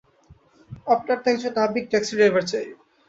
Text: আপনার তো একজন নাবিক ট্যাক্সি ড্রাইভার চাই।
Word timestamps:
আপনার 0.87 1.17
তো 1.23 1.27
একজন 1.33 1.51
নাবিক 1.57 1.85
ট্যাক্সি 1.91 2.13
ড্রাইভার 2.17 2.43
চাই। 2.51 2.67